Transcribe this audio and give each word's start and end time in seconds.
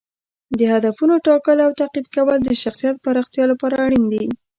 د 0.57 0.59
هدفونو 0.73 1.15
ټاکل 1.27 1.57
او 1.65 1.71
تعقیب 1.79 2.05
کول 2.15 2.39
د 2.43 2.49
شخصیت 2.63 2.95
پراختیا 3.05 3.43
لپاره 3.51 3.75
اړین 3.85 4.03
دي. 4.11 4.23